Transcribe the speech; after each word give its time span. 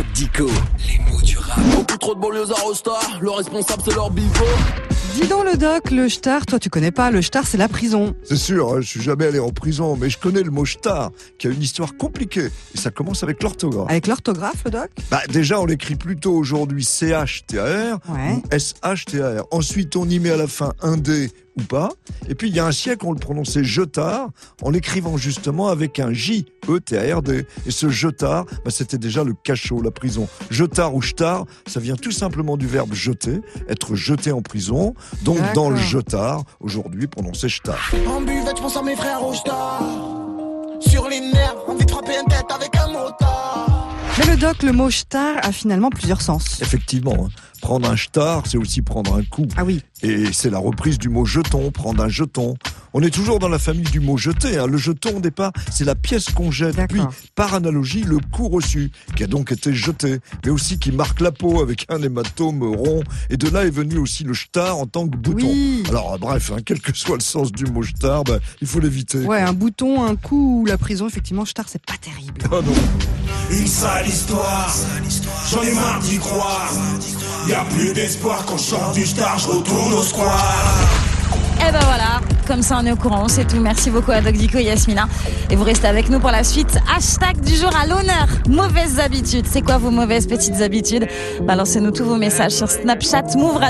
Doc 0.00 0.06
Dico, 0.14 0.46
les 0.88 0.98
mots 1.12 1.20
du 1.20 1.36
rap. 1.36 1.60
Beaucoup 1.74 1.98
trop 1.98 2.14
de 2.14 2.20
banlieues 2.20 2.50
à 2.50 2.60
Rostar, 2.62 3.18
le 3.20 3.28
responsable 3.32 3.82
c'est 3.84 3.94
leur 3.94 4.10
bigot. 4.10 4.30
Dis 5.14 5.28
donc 5.28 5.44
le 5.44 5.58
doc, 5.58 5.90
le 5.90 6.08
shtar, 6.08 6.46
toi 6.46 6.58
tu 6.58 6.70
connais 6.70 6.90
pas, 6.90 7.10
le 7.10 7.20
shtar 7.20 7.46
c'est 7.46 7.58
la 7.58 7.68
prison. 7.68 8.14
C'est 8.24 8.36
sûr, 8.38 8.72
hein, 8.72 8.80
je 8.80 8.86
suis 8.86 9.02
jamais 9.02 9.26
allé 9.26 9.38
en 9.40 9.50
prison, 9.50 9.98
mais 10.00 10.08
je 10.08 10.16
connais 10.16 10.42
le 10.42 10.50
mot 10.50 10.64
shtar, 10.64 11.10
qui 11.36 11.48
a 11.48 11.50
une 11.50 11.60
histoire 11.60 11.98
compliquée. 11.98 12.46
Et 12.74 12.78
ça 12.78 12.90
commence 12.90 13.22
avec 13.22 13.42
l'orthographe. 13.42 13.90
Avec 13.90 14.06
l'orthographe 14.06 14.64
le 14.64 14.70
doc? 14.70 14.88
Bah, 15.10 15.20
déjà, 15.28 15.60
on 15.60 15.66
l'écrit 15.66 15.96
plutôt 15.96 16.32
aujourd'hui 16.32 16.82
C-H-T-A-R 16.82 17.98
Ouais. 18.08 18.36
ou 18.36 18.42
S-H-T-A-R. 18.52 19.44
Ensuite, 19.50 19.96
on 19.96 20.08
y 20.08 20.18
met 20.18 20.30
à 20.30 20.36
la 20.38 20.46
fin 20.46 20.72
un 20.80 20.96
D 20.96 21.30
ou 21.60 21.64
pas. 21.64 21.90
Et 22.28 22.34
puis, 22.34 22.48
il 22.48 22.56
y 22.56 22.60
a 22.60 22.66
un 22.66 22.72
siècle, 22.72 23.06
on 23.06 23.12
le 23.12 23.18
prononçait 23.18 23.64
jetard, 23.64 24.30
en 24.62 24.70
l'écrivant 24.70 25.16
justement 25.16 25.68
avec 25.68 25.98
un 25.98 26.12
J, 26.12 26.46
E-T-A-R-D. 26.68 27.46
Et 27.66 27.70
ce 27.70 27.88
jetard, 27.88 28.46
bah, 28.64 28.70
c'était 28.70 28.98
déjà 28.98 29.24
le 29.24 29.34
cachot, 29.34 29.80
la 29.82 29.90
prison. 29.90 30.28
Jetard 30.50 30.94
ou 30.94 31.00
shtar, 31.00 31.44
ça 31.66 31.80
vient 31.80 31.96
tout 31.96 32.12
simplement 32.12 32.56
du 32.56 32.66
verbe 32.66 32.94
jeter, 32.94 33.40
être 33.68 33.94
jeté 33.94 34.32
en 34.32 34.42
prison. 34.42 34.94
Donc, 35.22 35.38
dans 35.54 35.70
le 35.70 35.76
jetard, 35.76 36.44
aujourd'hui, 36.60 37.06
prononcé 37.06 37.48
shtar. 37.48 37.78
En 38.06 38.20
buvette, 38.20 38.56
je 38.56 38.62
pense 38.62 38.76
à 38.76 38.82
mes 38.82 38.96
frères 38.96 39.20
Rostar. 39.20 39.82
Sur 40.80 41.08
les 41.08 41.20
nerfs, 41.20 41.56
envie 41.68 41.84
de 41.84 41.90
frapper 41.90 42.12
une 42.20 42.28
tête 42.28 42.46
avec 42.50 42.74
un 42.76 42.88
motard. 42.88 43.69
Mais 44.20 44.26
le 44.26 44.36
doc, 44.36 44.62
le 44.62 44.72
mot 44.72 44.90
shtar 44.90 45.38
a 45.42 45.50
finalement 45.50 45.88
plusieurs 45.88 46.20
sens. 46.20 46.60
Effectivement, 46.60 47.16
hein. 47.24 47.28
prendre 47.62 47.88
un 47.88 47.96
shtar, 47.96 48.46
c'est 48.46 48.58
aussi 48.58 48.82
prendre 48.82 49.14
un 49.14 49.22
coup. 49.22 49.46
Ah 49.56 49.64
oui, 49.64 49.82
Et 50.02 50.30
c'est 50.34 50.50
la 50.50 50.58
reprise 50.58 50.98
du 50.98 51.08
mot 51.08 51.24
jeton, 51.24 51.70
prendre 51.70 52.04
un 52.04 52.10
jeton. 52.10 52.58
On 52.92 53.02
est 53.02 53.10
toujours 53.10 53.38
dans 53.38 53.48
la 53.48 53.58
famille 53.60 53.84
du 53.84 54.00
mot 54.00 54.16
jeter. 54.16 54.58
hein. 54.58 54.66
Le 54.66 54.76
jeton, 54.76 55.18
au 55.18 55.20
départ, 55.20 55.52
c'est 55.70 55.84
la 55.84 55.94
pièce 55.94 56.26
qu'on 56.30 56.50
jette. 56.50 56.76
Puis, 56.88 57.00
par 57.36 57.54
analogie, 57.54 58.02
le 58.02 58.18
coup 58.32 58.48
reçu, 58.48 58.90
qui 59.16 59.22
a 59.22 59.26
donc 59.28 59.52
été 59.52 59.72
jeté, 59.72 60.18
mais 60.44 60.50
aussi 60.50 60.78
qui 60.78 60.90
marque 60.90 61.20
la 61.20 61.30
peau 61.30 61.60
avec 61.62 61.86
un 61.88 62.02
hématome 62.02 62.62
rond. 62.64 63.02
Et 63.30 63.36
de 63.36 63.48
là 63.48 63.64
est 63.64 63.70
venu 63.70 63.98
aussi 63.98 64.24
le 64.24 64.34
shtar 64.34 64.76
en 64.76 64.86
tant 64.86 65.06
que 65.08 65.16
bouton. 65.16 65.46
Oui. 65.46 65.84
Alors, 65.88 66.18
bref, 66.18 66.50
hein, 66.52 66.60
quel 66.66 66.80
que 66.80 66.96
soit 66.96 67.16
le 67.16 67.22
sens 67.22 67.52
du 67.52 67.64
mot 67.66 67.82
shtar, 67.82 68.24
bah, 68.24 68.38
il 68.60 68.66
faut 68.66 68.80
l'éviter. 68.80 69.18
ouais, 69.18 69.40
un 69.40 69.52
bouton, 69.52 70.04
un 70.04 70.16
coup 70.16 70.62
ou 70.62 70.66
la 70.66 70.76
prison, 70.76 71.06
effectivement, 71.06 71.44
shtar 71.44 71.66
c'est 71.68 71.84
pas 71.84 71.96
terrible. 72.00 72.40
Ah 72.46 72.56
non. 72.56 72.72
Une 73.56 73.66
sale 73.66 74.08
histoire, 74.08 74.74
j'en 75.50 75.62
ai 75.62 75.72
marre 75.74 76.00
d'y 76.00 76.18
croire. 76.18 76.72
Y 77.48 77.52
a 77.52 77.64
plus 77.66 77.92
d'espoir 77.92 78.44
quand 78.46 78.56
je 78.58 78.62
sors 78.64 78.92
du 78.92 79.06
star, 79.06 79.38
je 79.38 79.46
retourne 79.48 79.92
au 79.92 80.02
square. 80.02 80.44
Et 81.58 81.72
ben 81.72 81.80
voilà, 81.84 82.20
comme 82.50 82.62
ça 82.62 82.80
on 82.82 82.84
est 82.84 82.90
au 82.90 82.96
courant, 82.96 83.28
c'est 83.28 83.46
tout. 83.46 83.60
Merci 83.60 83.90
beaucoup 83.90 84.10
à 84.10 84.20
Doc 84.20 84.32
Dico 84.32 84.58
Yasmina. 84.58 85.06
Et 85.50 85.54
vous 85.54 85.62
restez 85.62 85.86
avec 85.86 86.10
nous 86.10 86.18
pour 86.18 86.32
la 86.32 86.42
suite. 86.42 86.80
Hashtag 86.92 87.40
du 87.42 87.54
jour 87.54 87.70
à 87.80 87.86
l'honneur. 87.86 88.26
Mauvaises 88.48 88.98
habitudes. 88.98 89.46
C'est 89.48 89.62
quoi 89.62 89.78
vos 89.78 89.92
mauvaises 89.92 90.26
petites 90.26 90.60
habitudes? 90.60 91.06
Balancez-nous 91.42 91.92
tous 91.92 92.04
vos 92.04 92.16
messages 92.16 92.50
sur 92.50 92.68
Snapchat 92.68 93.36
Move. 93.36 93.60